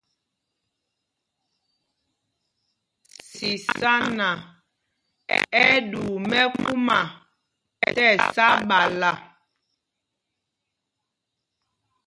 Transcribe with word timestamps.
Sisana 3.31 4.29
ɛ́ 5.35 5.39
ɛ́ 5.63 5.69
ɗuu 5.89 6.15
mɛkúma 6.29 6.99
tí 7.95 8.03
ɛsá 8.13 8.47
ɓala. 8.69 9.11